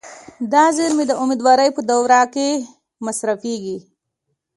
دا 0.53 0.63
زیرمې 0.77 1.03
د 1.07 1.11
امیدوارۍ 1.23 1.69
په 1.73 1.81
دوره 1.89 2.21
کې 2.33 2.47
مصرفېږي. 3.05 3.77